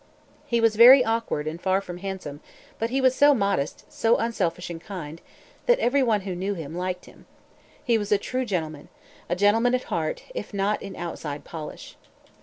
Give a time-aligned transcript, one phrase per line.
[0.47, 2.41] He was very awkward and far from handsome,
[2.79, 5.21] but he was so modest, so unselfish and kind,
[5.67, 7.27] that every one who knew him liked him.
[7.83, 8.89] He was a true gentleman
[9.29, 11.97] a gentleman at heart, if not in outside polish.